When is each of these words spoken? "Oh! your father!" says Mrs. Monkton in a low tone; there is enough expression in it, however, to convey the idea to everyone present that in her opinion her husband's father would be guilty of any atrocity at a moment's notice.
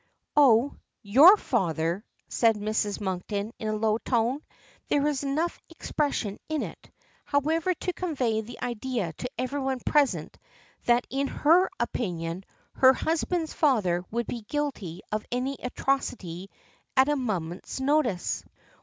"Oh! 0.35 0.77
your 1.03 1.37
father!" 1.37 2.03
says 2.27 2.55
Mrs. 2.55 2.99
Monkton 2.99 3.53
in 3.59 3.67
a 3.67 3.75
low 3.75 3.99
tone; 3.99 4.41
there 4.87 5.05
is 5.05 5.23
enough 5.23 5.61
expression 5.69 6.39
in 6.49 6.63
it, 6.63 6.89
however, 7.23 7.75
to 7.75 7.93
convey 7.93 8.41
the 8.41 8.59
idea 8.63 9.13
to 9.13 9.29
everyone 9.37 9.79
present 9.85 10.39
that 10.87 11.05
in 11.11 11.27
her 11.27 11.69
opinion 11.79 12.45
her 12.73 12.93
husband's 12.93 13.53
father 13.53 14.03
would 14.09 14.25
be 14.25 14.41
guilty 14.41 15.01
of 15.11 15.23
any 15.31 15.55
atrocity 15.61 16.49
at 16.97 17.07
a 17.07 17.15
moment's 17.15 17.79
notice. 17.79 18.43